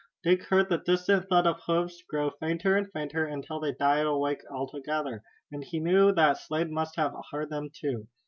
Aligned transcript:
Dick 0.23 0.45
heard 0.45 0.67
the 0.67 0.79
distant 0.79 1.29
thud 1.29 1.45
of 1.45 1.61
hoofs 1.67 2.01
growing 2.09 2.31
fainter 2.39 2.75
and 2.75 2.91
fainter 2.91 3.27
until 3.27 3.59
they 3.59 3.71
died 3.71 4.07
away 4.07 4.39
altogether, 4.49 5.21
and 5.51 5.63
he 5.63 5.79
knew 5.79 6.11
that 6.11 6.39
Slade 6.39 6.71
must 6.71 6.95
have 6.95 7.13
heard 7.31 7.51
them 7.51 7.69
too. 7.71 8.07